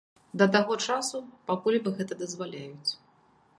Да 0.41 0.45
таго 0.55 0.77
часу, 0.93 1.21
пакуль 1.51 1.79
ім 1.81 1.87
гэта 1.99 2.13
дазваляюць. 2.25 2.91